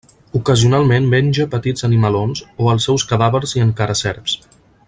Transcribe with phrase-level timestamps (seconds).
[0.37, 4.39] Ocasionalment menja petits animalons o els seus cadàvers i encara serps.